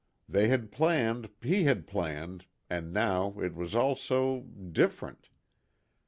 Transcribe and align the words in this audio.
They 0.27 0.47
had 0.47 0.71
planned, 0.71 1.29
he 1.43 1.65
had 1.65 1.85
planned, 1.85 2.47
and 2.71 2.91
now 2.91 3.37
it 3.39 3.53
was 3.53 3.75
all 3.75 3.95
so 3.95 4.39
different. 4.71 5.29